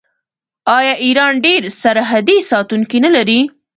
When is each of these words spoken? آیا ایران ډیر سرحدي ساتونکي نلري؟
آیا 0.77 0.93
ایران 1.05 1.33
ډیر 1.45 1.61
سرحدي 1.81 2.37
ساتونکي 2.51 2.97
نلري؟ 3.05 3.39